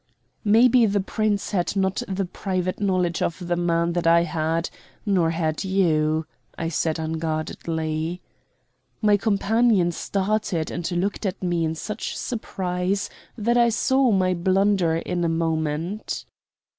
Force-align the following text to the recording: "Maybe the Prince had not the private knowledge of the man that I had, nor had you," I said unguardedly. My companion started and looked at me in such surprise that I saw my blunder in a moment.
"Maybe 0.43 0.87
the 0.87 0.99
Prince 0.99 1.51
had 1.51 1.75
not 1.75 2.01
the 2.07 2.25
private 2.25 2.79
knowledge 2.79 3.21
of 3.21 3.37
the 3.37 3.55
man 3.55 3.93
that 3.93 4.07
I 4.07 4.23
had, 4.23 4.71
nor 5.05 5.29
had 5.29 5.63
you," 5.63 6.25
I 6.57 6.69
said 6.69 6.97
unguardedly. 6.97 8.19
My 8.99 9.15
companion 9.17 9.91
started 9.91 10.71
and 10.71 10.91
looked 10.93 11.27
at 11.27 11.43
me 11.43 11.63
in 11.63 11.75
such 11.75 12.17
surprise 12.17 13.11
that 13.37 13.57
I 13.57 13.69
saw 13.69 14.09
my 14.11 14.33
blunder 14.33 14.95
in 14.95 15.23
a 15.23 15.29
moment. 15.29 16.25